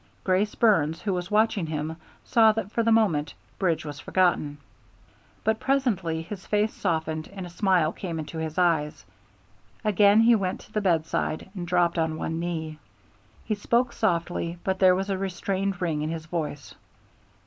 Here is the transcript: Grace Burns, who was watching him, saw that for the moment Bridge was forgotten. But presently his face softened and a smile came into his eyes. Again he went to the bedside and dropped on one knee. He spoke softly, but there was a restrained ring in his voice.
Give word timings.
Grace 0.23 0.55
Burns, 0.55 0.99
who 1.03 1.13
was 1.13 1.29
watching 1.29 1.67
him, 1.67 1.95
saw 2.23 2.51
that 2.53 2.71
for 2.71 2.81
the 2.81 2.91
moment 2.91 3.35
Bridge 3.59 3.85
was 3.85 3.99
forgotten. 3.99 4.57
But 5.43 5.59
presently 5.59 6.23
his 6.23 6.43
face 6.47 6.73
softened 6.73 7.29
and 7.31 7.45
a 7.45 7.51
smile 7.51 7.91
came 7.91 8.17
into 8.17 8.39
his 8.39 8.57
eyes. 8.57 9.05
Again 9.85 10.21
he 10.21 10.33
went 10.33 10.59
to 10.61 10.71
the 10.71 10.81
bedside 10.81 11.51
and 11.53 11.67
dropped 11.67 11.99
on 11.99 12.17
one 12.17 12.39
knee. 12.39 12.79
He 13.45 13.53
spoke 13.53 13.93
softly, 13.93 14.57
but 14.63 14.79
there 14.79 14.95
was 14.95 15.11
a 15.11 15.17
restrained 15.19 15.79
ring 15.79 16.01
in 16.01 16.09
his 16.09 16.25
voice. 16.25 16.73